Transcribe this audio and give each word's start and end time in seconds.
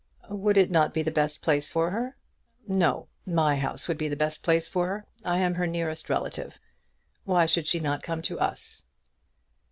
"Would 0.31 0.57
it 0.57 0.71
not 0.71 0.95
be 0.95 1.03
the 1.03 1.11
best 1.11 1.43
place 1.43 1.67
for 1.67 1.91
her?" 1.91 2.15
"No. 2.67 3.07
My 3.23 3.57
house 3.57 3.87
would 3.87 3.99
be 3.99 4.07
the 4.09 4.15
best 4.15 4.41
place 4.41 4.65
for 4.65 4.87
her. 4.87 5.05
I 5.23 5.37
am 5.37 5.53
her 5.53 5.67
nearest 5.67 6.09
relative. 6.09 6.59
Why 7.23 7.45
should 7.45 7.67
she 7.67 7.79
not 7.79 8.01
come 8.01 8.23
to 8.23 8.39
us?" 8.39 8.87